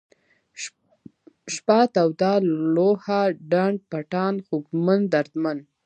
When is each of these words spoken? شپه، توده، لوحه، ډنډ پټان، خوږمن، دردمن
شپه، 1.53 1.79
توده، 1.95 2.33
لوحه، 2.73 3.21
ډنډ 3.51 3.77
پټان، 3.89 4.33
خوږمن، 4.45 4.99
دردمن 5.13 5.57